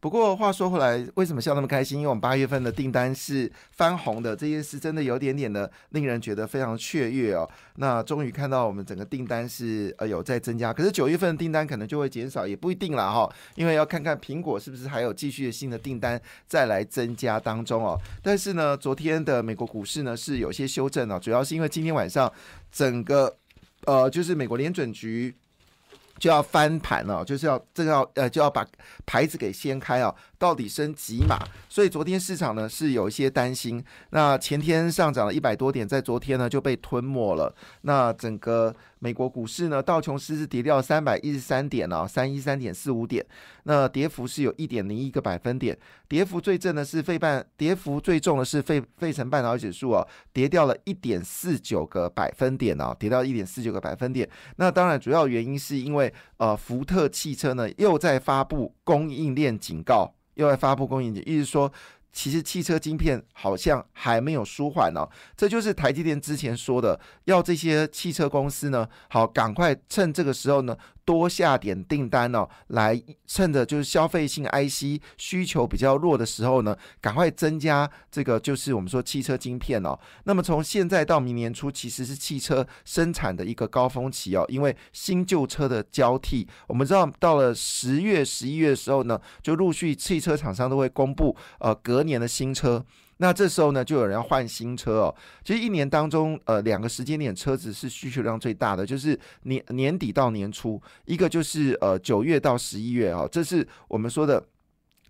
[0.00, 1.98] 不过话说回来，为什么笑那么开心？
[1.98, 7.48] 因为我们八月份的订单是翻红的，这件事真的有点点的令人觉得非常雀跃哦。
[7.76, 17.98] 那终于看到我们整个订单是呃有在增加，可是九月份的订单可能就会减少，也不一定了哈，因为要看看苹果是不是还有继续的新的订单再来增加当中哦。
[18.22, 22.32] 但是呢，昨天的美国股市呢是有些修正哦，主要是因为今天晚上
[22.70, 23.34] 整个
[23.86, 25.34] 呃就是美国联准局。
[26.18, 28.66] 就要翻盘了，就是要这个要呃就要把
[29.04, 31.38] 牌子给掀开啊，到底升几码？
[31.68, 33.82] 所以昨天市场呢是有一些担心。
[34.10, 37.54] 那前天上涨了一百多点，在昨天呢就被吞没了。
[37.82, 38.74] 那整个。
[38.98, 43.24] 美国股市呢，道琼斯是跌掉三百一十三点哦，三一三点四五点，
[43.64, 45.78] 那跌幅是有一点零一个百分点。
[46.08, 54.28] 跌幅最正的是费半，跌幅最重的是费费城半导体指数哦，跌掉了一点四九个百分点哦，跌到一点四九个百分点。
[54.56, 61.70] 那当然主要原因是因为呃，福特汽车呢又在发布供应链警告，又要发布供应链，意思说。
[62.16, 70.74] 其实汽车晶片好像还没有舒缓呢，这就是台积电之前说的，要这些汽车公司呢，好赶快趁这个时候呢。
[71.06, 79.96] 多下点订单哦，来趁着就是消费性 IC 需求比较弱的时候呢，赶快增加这个就是我们说汽车晶片哦。
[80.24, 92.82] 那么从现在到明年初，其实是汽车生产的一个高峰期哦，因为新旧车的交替，我们知道到了十月、十一月的时候呢，就陆续汽车厂商都会公布呃隔年的新车。
[93.18, 95.14] 那这时候呢，就有人要换新车哦。
[95.44, 104.42] 其实一年当中，呃，两个时间点车子是需求量最大的，就是年年底到年初，一个就是呃九月到十一月哦，这是我们说的。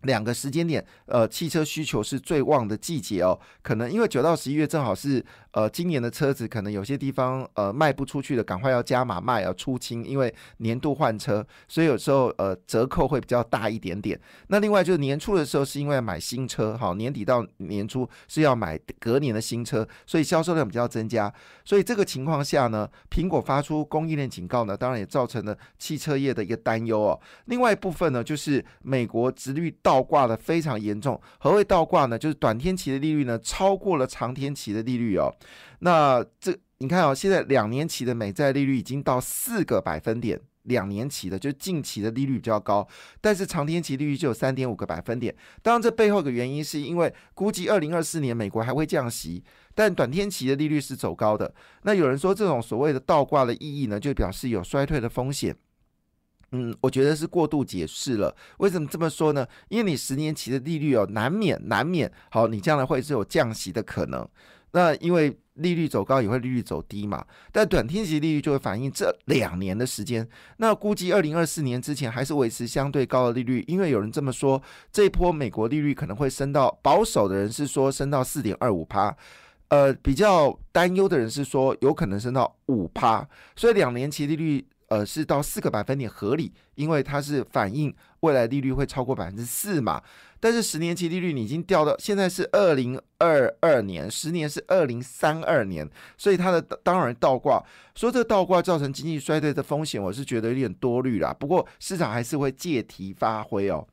[0.03, 3.37] 两个时间点，呃，汽车需求是最旺的季节哦。
[3.63, 5.25] 可能因为九到十一月正好是
[5.57, 14.21] 呃今年的车子，可能有些地方呃卖不出去的，赶快要加码卖，要出清，因为年度换车，所以有时候呃折扣会比较大一点点。
[14.49, 21.33] 那另外就是年初的时候，是因为买新车，好，年底到年初是要买隔年的新车，所以销售量比较增加。
[21.65, 27.19] 所以这个情况下呢，苹果发出供应链警告呢，当然也造成了汽车业的一个担忧哦。
[27.47, 29.67] 另外一部分呢，就是美国直率。
[29.83, 31.21] 倒挂的非常严重。
[31.39, 32.19] 何谓倒挂呢？
[32.19, 35.33] 就是短天期的利率呢超过了长天期的利率哦。
[35.81, 42.87] 那这你看哦，现在两年期的美债利率已经到四个百分点，两年期的就近期的利率比较高，
[43.21, 45.35] 但是长天期利率就有三点五个百分点。
[45.63, 49.43] 当然，这背后的原因是因为估计二零二四年美国还会降息，
[49.75, 51.55] 但短天期的利率是走高的。
[51.83, 55.57] 那有人说这种所谓的倒挂的意义呢，就表示有衰退的风险。
[56.53, 58.35] 嗯，我觉得是过度解释了。
[58.59, 59.47] 为什么这么说呢？
[59.69, 64.29] 因为你十年期的利率哦，难免难免，好，你将来会是有降息的可能。
[64.77, 70.29] 那因为利率走高也会利率走低嘛，但短天期利率就会反映这两年的时间。
[70.59, 79.17] 那估计二零二四年之前还是维持相对高的利率，因为有人这么说，这一波美国利率可能会升到保守的人是说升到四点二五趴，
[79.69, 83.27] 呃，比较担忧的人是说有可能升到五趴，
[83.57, 84.67] 所以两年期利率。
[84.89, 90.03] 呃，是到四个百分点合理，因为它是反映未来利率会超过百分之四嘛。
[90.39, 97.65] 但是十年期利率你已经掉到现在是二零二二年，十年是二零三二年，所以它的当然倒挂，
[97.95, 101.33] 说这倒挂造成经济衰退的风险，我是觉得有点多虑啦。
[101.33, 103.87] 不过市场还是会借题发挥哦。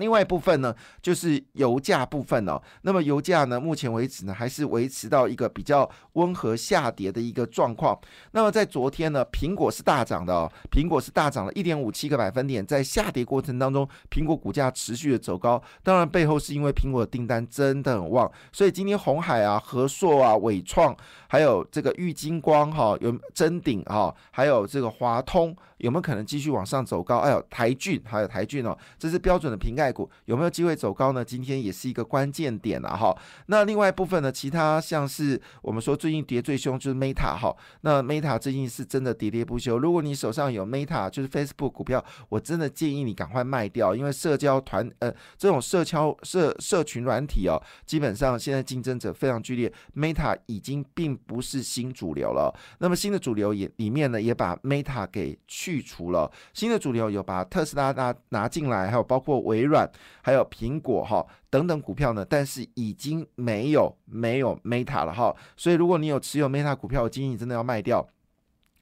[0.00, 2.60] 另外一部分呢，就是油价部分哦。
[2.82, 7.96] 那么油价呢，目前为止呢，还是维持到一个比较温和下跌的一个状况。
[8.32, 12.64] 那么在昨天呢，苹果是大涨的哦，苹果是大涨了一点五七个百分点。
[12.66, 15.62] 在下跌过程当中，苹果股价持续的走高。
[15.82, 20.96] 当然背后是因为苹果的订单真的很旺，所以今天红海啊、和硕啊、伟创，
[21.28, 25.54] 还有这个玉金光哈、有真鼎哈，还有这个华通。
[25.78, 27.20] 有没有可能继续往上走高？
[27.20, 31.24] 哎呦，台骏还有台骏哦，这是标准的瓶盖股，有没有机会走高呢？
[31.24, 33.16] 今天也是一个关键点了哈。
[33.46, 39.78] 那另外一部分呢，其他像是我们说最近跌最凶就是 Meta 哈，那 Meta 最近是真的喋喋不休。
[39.78, 52.54] 如果你手上有 Meta 就是 Facebook 股票，我真的建议你赶快卖掉，因为社交团呃这种社交社社群软体哦，基本上现在竞争者非常剧烈，Meta 已经并不是新主流了。
[52.78, 55.30] 那么新的主流也里面呢，也把 Meta 给。
[55.46, 59.79] 去除了新的主流，有把特斯拉拿拿进来，还有包括微软，
[60.22, 68.06] 还有苹果哈等等股票呢，但是已经没有没有 Meta 了哈，所以如果你有持有 Meta 股票，我建议你真的要卖掉。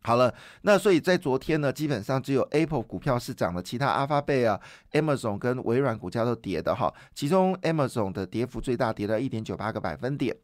[0.01, 4.59] 好了，那所以在昨天呢，基本上只有 Apple 股票是涨的，其他阿发贝啊、
[4.93, 6.93] Amazon 跟微软股价都跌的哈。
[7.15, 10.35] 其中 Amazon 的跌幅最大，跌了一点九八个百分点。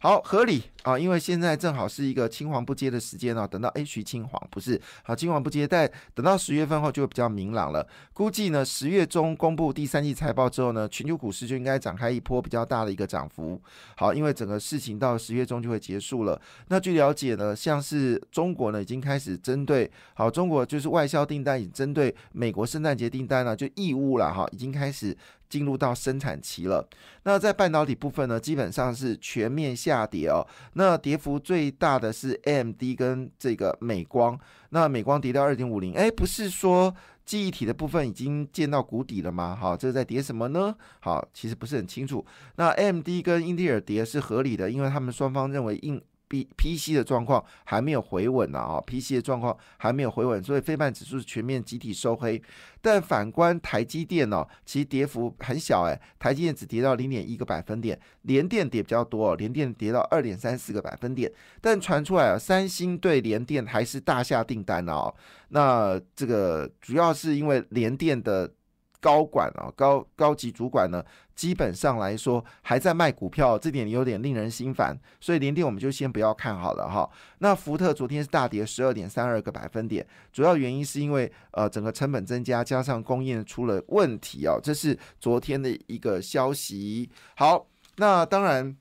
[0.00, 3.44] 好，合理啊，因为现在正好是一个青黄不接的时间哦。
[3.44, 7.84] 等到 H 徐青黄不是好，青黄不接，但等到十月份后就会比较明朗了。
[8.12, 13.60] 估计呢，十月中公布第三季财报之后呢，全球股市就应该展开一波比较大的一个涨幅。
[13.96, 16.40] 好，因为整个事情到十月中就会结束了。
[16.68, 25.16] 那据了解呢，像是中国呢，已经开始针对好中国就是外销订单，已针对美国圣诞节订单呢，就义乌了哈，已经开始。
[25.48, 26.86] 进入到生产期了。
[27.24, 30.46] 那在半导体部分呢，基本上是全面下跌哦。
[30.74, 34.38] 那跌幅最大的是 AMD 跟这个美光。
[34.70, 39.56] 那美光跌到二点五零，哎，不是说记忆体的部分已经见到谷底了吗？
[39.58, 40.74] 好，这是在跌什么呢？
[41.00, 42.24] 好，其实不是很清楚。
[42.56, 46.02] 那 M D 跟英特尔跌是合理的，因为他们双方认为硬。
[46.28, 52.40] B P C 的状况还没有回稳呢啊，P C 的状况还没有回稳，所以非半指数全面集体收黑。
[52.80, 61.32] 但反观台积电呢，其实跌幅很小哎，台积电只跌到零点一个百分点，联电跌比较多哦，联电跌到二点三四个百分点。
[61.60, 65.12] 但传出来啊，三星对联电还是大下订单哦。
[65.48, 68.52] 那这个主要是因为联电的。
[69.00, 71.04] 高管啊，高高级主管呢，
[71.34, 74.98] 基本上来说还在卖股票，这点有点令人心烦。
[75.20, 77.08] 所以联电我们就先不要看好了哈。
[77.38, 87.08] 那福特昨天是大跌十二点三二个百分点，主要原因是因为呃整个成本增加，加上供应出了问题哦，这是昨天的一个消息。
[87.36, 87.66] 好，
[87.96, 88.76] 那当然。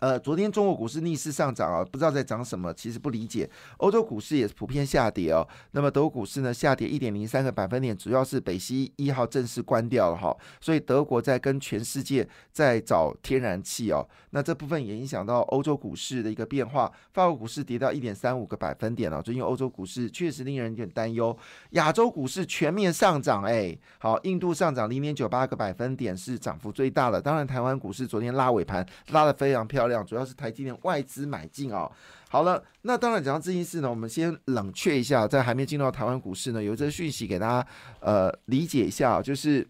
[0.00, 3.48] 呃，昨天中国股市逆势上涨啊，不知道在涨什么，其实不理解。
[3.78, 5.46] 欧洲股市也是普遍下跌哦。
[5.70, 14.06] 那么德国股市呢，下跌一点零三个百分点，主要是北溪一号正式关掉了哈，所以德国在跟全世界在找天然气哦。
[14.30, 19.22] 那这部分也影响到欧洲股市的一个变化，法国股市跌到一点三五个百分点了。
[19.22, 21.34] 最近欧洲股市确实令人有点担忧。
[21.70, 27.22] 亚洲股市全面上涨，哎，好，印度上涨零点九八个百分点，是涨幅最大的。
[27.22, 29.93] 当然，台湾股市昨天拉尾盘拉得非常漂亮。
[30.02, 31.86] 主要是台积电外资买进啊。
[32.30, 37.68] 好了，那当然讲到这件事呢，我们先冷却一下，在还没进入到台湾股市呢，有这个讯息给大家
[38.00, 39.68] 呃理解一下，就是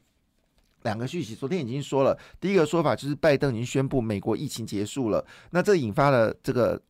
[0.83, 1.35] 两个讯息。
[1.35, 6.81] 昨天已经说了，第一个说法就是拜登已经宣布美国疫情结束了，那这引发了这个。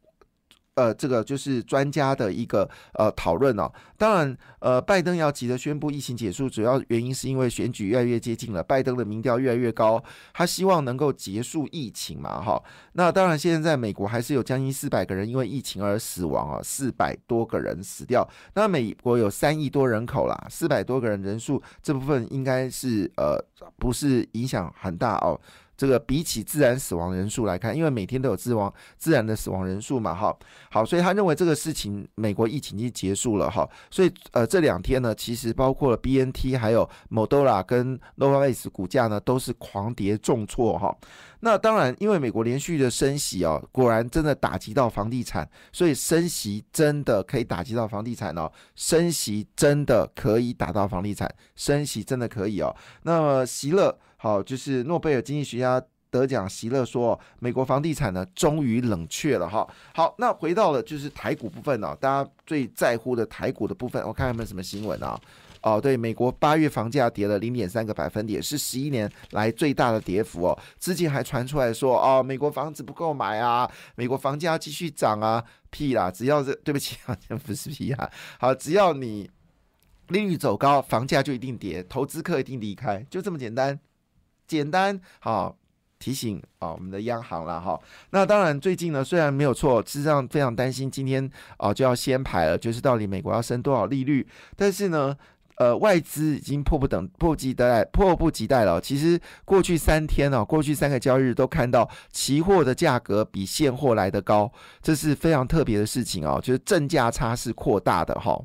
[0.75, 3.71] 呃，这个就是专家的一个呃讨论哦。
[3.97, 12.61] 当然，呃，拜登要急着宣布疫情结束，主要原因是因为选举越来越接近了，拜登的民调越来越高，他希望能够结束疫情嘛，哈。
[12.95, 18.29] 那当然，现在在美国还是有将近四百个人因为疫情而死亡啊，四百多个人死掉。
[18.55, 23.39] 那美国有三亿多人口啦，四百多个人人数这部分应该是呃
[23.79, 25.41] 不是影响很大哦。
[25.77, 30.37] 这个比起自然死亡人数来看，因为每天都有自亡自然的死亡人数嘛，哈，
[30.71, 40.97] 好，所以他认为这个事情美国疫情已经结束了，哈，所以呃这两天呢，其实包括了 B N T 还有 Moderna 跟 Novavax 股价呢都是狂跌重挫，哈，
[41.41, 53.99] 那当然因为美国连续的升息哦，果然真的打击到房地产，所以升息真的可以打击到房地产哦，升息真的可以打到房地产，升息真的可以哦，那么席勒。
[54.25, 55.79] 好，就是诺贝尔经济学家
[56.09, 59.69] 得奖席勒说，美国房地产呢终于冷却了哈。
[59.95, 65.21] 好，那回到了就是台股部分呢，大家最在乎的台股的部分，我看有没有什么新闻啊？
[65.61, 70.59] 哦，对，美国八月房价跌了零点三个百分点，是十一年来最大的跌幅哦。
[70.79, 76.11] 之前还传出来说，哦，美国房子不够买啊，美国房价继续涨啊，屁啦！
[76.11, 78.11] 只要是对不起啊， 这不是屁啊。
[78.39, 79.31] 好，只要你
[80.09, 83.79] 利率走高，房价就一定跌，投资客一定离开，就这么简单。
[84.55, 85.57] 简单好
[85.99, 87.81] 提醒啊，我们的央行了哈。
[88.11, 94.27] 那当然，最近呢虽然没有错，事实上非常担心今天啊就要先排了，就是到底美国要升多少利率。
[94.57, 95.17] 但是呢，
[95.57, 98.81] 呃，外资已经迫不等迫不及待迫不及待了。
[98.81, 108.39] 其实过去三天呢，过去三个交易日都看到期货的价格比现货来的高，这是非常特别的事情哦，就是正价差是扩大的哈。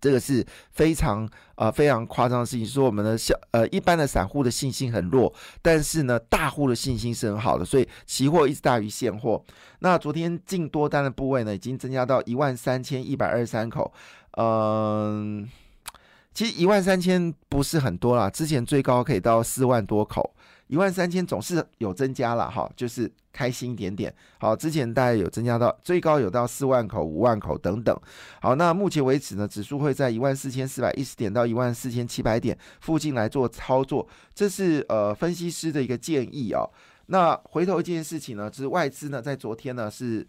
[0.00, 9.42] 这个是非常呃非常夸张的事情，说我们的小呃一般的散户的信心很弱，但是呢大户的信心是很好的，所以期货一直大于现货。
[9.80, 13.92] 那昨天进多单的部位呢，已经增加到一万三千一百二十三口，
[14.32, 15.48] 嗯，
[16.34, 20.35] 其实一万三千不是很多啦，之前最高可以到四万多口。
[20.68, 24.14] 一万三千总是有增加了哈，就是开心一点点。
[24.38, 27.98] 好，之前大概有增加到最高有到四万口、五万口等等。
[28.40, 36.68] 好，那目前为止呢，指数会在一万四千四百一十点到一万四千七百点附近来做操作，这是呃分析师的一个建议哦。
[37.06, 40.26] 那回头一件事情呢，就是外资呢在昨天呢是。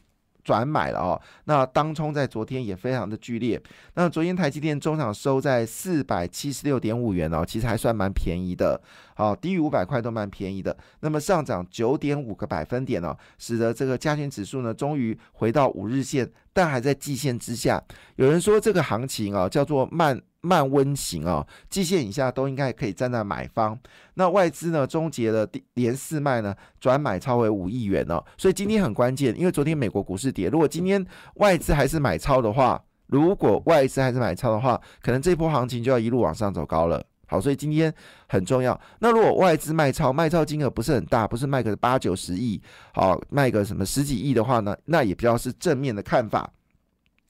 [0.48, 1.22] 转买了哦。
[1.44, 3.62] 那当冲在昨天也非常的剧烈。
[3.96, 8.80] 那昨天台积电中场收在四百七十六点五元哦，其实还算蛮便宜的，
[9.16, 10.76] 好低于五百块都蛮便宜的。
[11.02, 17.84] 那么上涨九点五个百分点哦，使得这个加权指数呢终于回到五日线，但还在季线之下。
[18.16, 20.22] 有人说这个行情啊叫做慢。
[20.48, 23.78] 慢温型啊，季线以下都应该可以站在买方。
[24.14, 28.24] 那外资呢，终结了连四卖呢，转买超为五亿元哦。
[28.38, 37.04] 所以今天很关键，因为昨天美国股市跌，如果今天外资还是买超的话，如果外资还是买超的话，可能这波行情就要一路往上走高了。
[37.30, 37.94] 好，所以今天
[38.30, 38.80] 很重要。
[39.00, 42.62] 那如果外资卖超，卖超金额不是很大，不是卖个八九十亿，
[42.94, 46.50] 好，卖个什么十几亿的话呢，那也比较是正面的看法。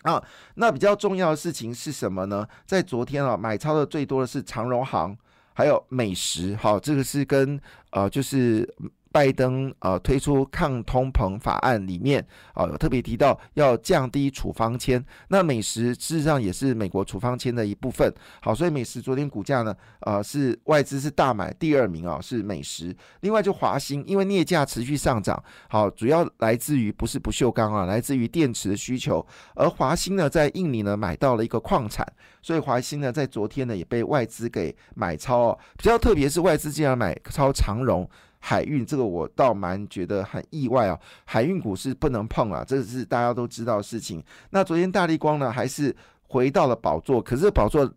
[0.07, 0.23] 啊，
[0.55, 2.47] 那比较重要的事情是什么呢？
[2.65, 5.15] 在昨天啊，买超的最多的是长荣行，
[5.53, 6.55] 还有美食。
[6.55, 7.59] 好，这个是跟
[7.91, 8.73] 呃，就是。
[9.17, 18.13] 拜登呃推出抗通膨法案里面啊有特别提到要降低处方签，那美食事实上也是美国处方签的一部分。
[18.43, 22.95] 好，所以美食昨天股价呢呃是外资是大买，第二名啊是美食。
[23.21, 29.25] 另外就华兴，因为镍价持续上涨，好主要来自于不是不锈钢啊，来自于电池的需求。
[29.55, 32.05] 而华兴呢在印尼呢买到了一个矿产，
[32.43, 35.59] 所以华兴呢在昨天呢也被外资给买超哦。
[35.75, 38.07] 比较特别是外资竟然买超长荣。
[38.39, 44.24] 海运这个我倒蛮觉得很意外啊，海运股是不能碰啊，这是大家都知道的事情。
[44.51, 45.96] 那昨天大力光呢，还是
[46.27, 47.91] 回到了宝座，可是宝座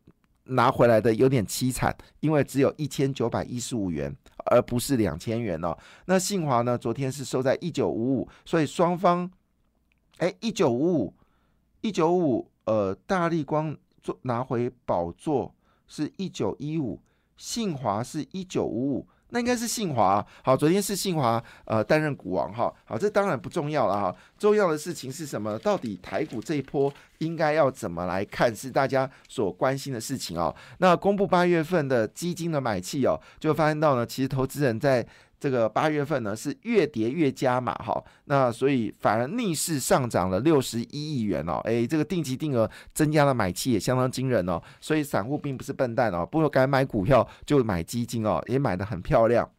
[0.44, 4.12] 拿回来的有点凄惨，因为只有一千九百一十五元，
[4.47, 5.76] 而不是两千元哦。
[6.06, 9.30] 那信华呢，昨天是收在一九五五，所以双方，
[10.18, 11.14] 哎，一九五五，
[11.82, 15.54] 一九五，呃，大力光做拿回宝座
[15.87, 17.00] 是一九一五，
[17.37, 19.06] 信华是一九五五。
[19.30, 25.58] 那应该是信华，好，昨天是信华呃担任股王哈，好，这当然不重要了哈，重要的事情是什么？
[25.58, 28.54] 到底台股这一波应该要怎么来看？
[28.54, 30.54] 是大家所关心的事情哦。
[30.78, 35.06] 那公布八月份的基金的买气哦，就发现到呢，其实投资人在。
[35.40, 49.50] 这个八月份呢是越跌越加嘛哈，那所以反而逆势上涨了六十一亿元哦，哎，这个定期定额增加了买气也相当惊人哦，所以散户并不是笨蛋哦，不如该买股票就买基金哦，也买的很漂亮。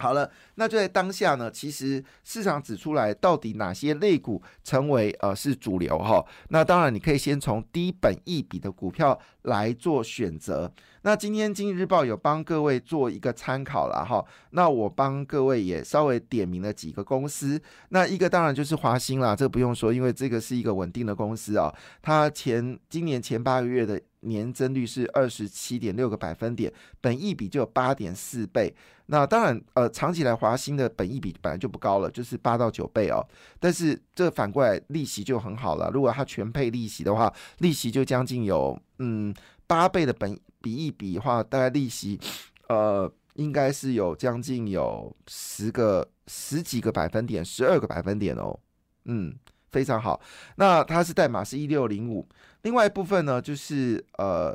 [0.00, 1.50] 好了，那就在当下呢。
[1.50, 6.24] 其实市场指出来，到底哪些类股成为呃是主流哈？
[6.48, 10.72] 那当然，你可以先从低本益比的股票来做选择。
[11.02, 14.24] 那今天《经济日报》有帮各位做一个参考了哈。
[14.52, 17.60] 那我帮各位也稍微点名了几个公司。
[17.90, 21.70] 那一个当然就是华兴啦，这不用说，因为这个是一个稳定的公司啊。
[22.00, 24.00] 它前今年前八个月的。
[24.20, 28.74] 年增率是二十七点六个百分点，本益比就有八点四倍。
[29.06, 33.26] 那当然，呃，长期来华兴的本益比本来就不高了，就是八到九倍哦。
[33.58, 35.90] 但是这反过来利息就很好了。
[35.92, 39.34] 如果它全配利息的话，利息就将近有嗯
[39.66, 42.20] 八倍的本比一比的话，大概利息
[42.68, 48.58] 呃应该是有将近有十个十几个百分点，十二个百分点哦。
[49.06, 49.34] 嗯。
[49.70, 50.20] 非常好，
[50.56, 52.26] 那它是代码是一六零五，
[52.62, 54.54] 另外一部分呢就是呃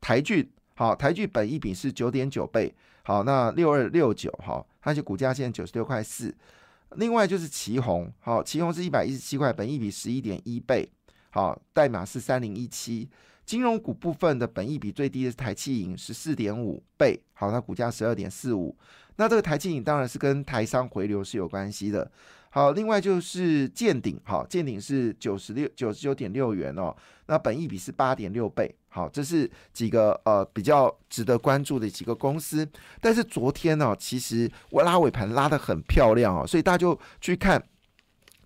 [0.00, 6.34] 台骏，好台骏本一比是九点九倍，好那六二六九哈，它就股价现在九十六块四，
[6.96, 10.88] 另外就是旗宏，好旗宏是一百一十七块，本一比十一点一倍，
[11.30, 13.08] 好代码是三零一七。
[13.44, 18.76] 金融股部分的本益比最低的是台气银十四点五倍，好，它股价十二点四五。
[19.18, 22.10] 那这个台气银当然是跟台商回流是有关系的。
[22.56, 26.96] 好，另外就是建鼎，好，建鼎是九十六九十九点六元哦，
[27.26, 28.74] 那本益比是八点六倍。
[28.88, 32.66] 好，这是几个呃比较值得关注的几个公司。
[32.98, 37.62] 但是昨天呢，其实我拉尾盘拉的很漂亮哦，所以大家就去看。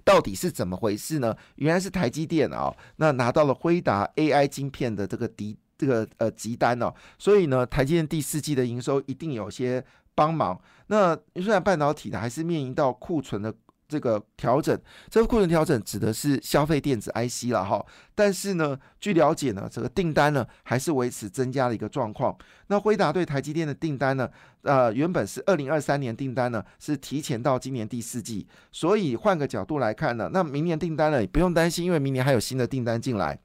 [0.03, 1.37] 到底是怎么回事呢？
[1.55, 9.85] 原来是台积电啊，那拿到了辉达 AI 晶片的这个敌这个呃急单哦，所以呢，台积电第四季的营收一定有些
[10.17, 10.61] 帮忙。
[10.89, 13.55] 那虽然半导体呢还是面临到库存的。
[13.91, 14.81] 这个调整，
[15.11, 22.35] 这个库存调整指的是消费电子 IC 了哈，但是呢，据了解呢，这个订单呢还是维持增加的一个状况。
[22.69, 24.31] 那辉达对台积电的订单呢，
[24.63, 33.39] 呃，原本是二零二三年订单呢，是提前到今年第四季，所以换个角度来看呢，那明年订单呢也不用担心，因为明年还有新的订单进来，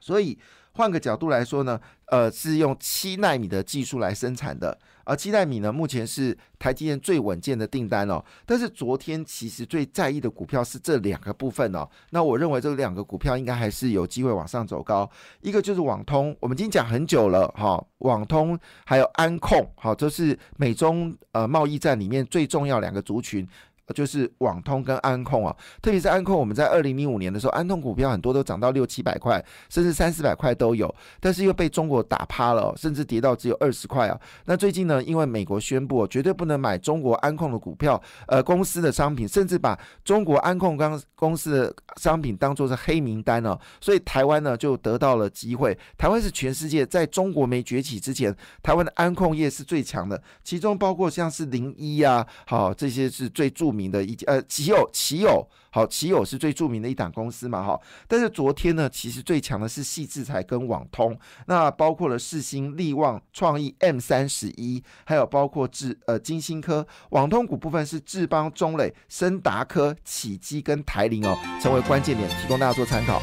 [0.00, 0.36] 所以。
[0.72, 8.24] 换个角度来说呢，呃，是用七纳米的技术来生产的，而七纳米呢，目前是台积电最稳健的订单哦。
[8.46, 11.88] 但是昨天其实最在意的股票是这两个部分哦。
[12.10, 15.08] 那我认为这两个股票应该还是有机会往上走高。
[15.40, 23.46] 一个就是网通，我们已经讲很久了哈，网通还有安控，好，这是美中呃贸易战里面最重要两个族群。
[23.92, 34.18] 就是网通跟安控啊，特别是安控，我们在二零零五年的时候，安控股票很多都涨到六七百块，甚至三四百块都有，但是又被中国打趴了，甚至跌到只有二十块啊。
[34.46, 45.76] 那最近呢，因为美国宣布绝对不能买中国安控的股票，呃，公司的商品，甚至把中国安控刚公司的商品当做是黑名单哦，所以台湾呢就得到了机会。
[45.96, 55.46] 台湾是全世界在中国没崛起之前，台湾的安控业是最强的，其中包括像是零一啊，好这些是最著名的一呃奇友奇友。
[55.74, 57.80] 好，奇友是最著名的一档公司嘛，哈。
[58.06, 66.86] 但是昨天呢，其实最强的是细制才跟网通，那包括了世新、力旺、创意、M 三十一，还有包括智呃金星科。
[67.12, 73.22] 网通股部分是智邦、中磊、森达科、启基跟台铃哦，成为关键点，提供大家做参考。